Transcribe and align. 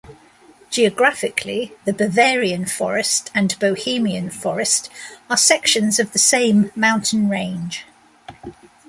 Geographically 0.71 1.73
the 1.85 1.93
Bavarian 1.93 2.65
Forest 2.65 3.29
and 3.35 3.55
Bohemian 3.59 4.31
Forest 4.31 4.89
are 5.29 5.37
sections 5.37 5.99
of 5.99 6.11
the 6.11 6.17
same 6.17 6.71
mountain 6.75 7.29
range. 7.29 7.85